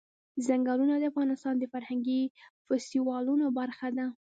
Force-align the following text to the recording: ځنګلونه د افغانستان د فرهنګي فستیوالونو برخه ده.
ځنګلونه 0.45 0.95
د 0.97 1.03
افغانستان 1.11 1.55
د 1.57 1.63
فرهنګي 1.73 2.21
فستیوالونو 2.65 3.45
برخه 3.59 3.87
ده. 3.97 4.05